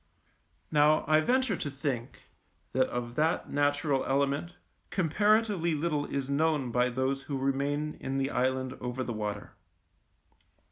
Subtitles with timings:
[0.71, 2.23] Now I venture to think
[2.73, 4.53] that of that natural element
[4.89, 9.51] comparatively little is known by those who remain in the island over the water.